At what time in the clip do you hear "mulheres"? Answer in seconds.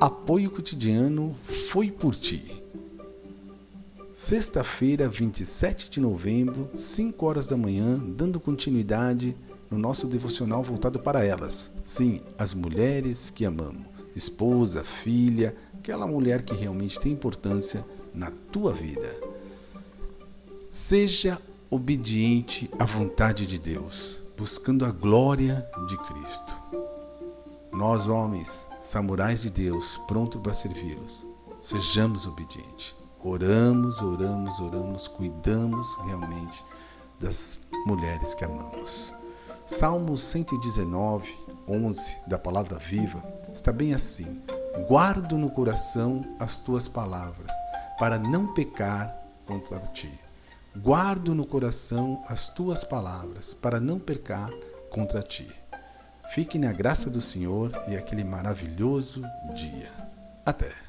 12.54-13.28, 37.86-38.34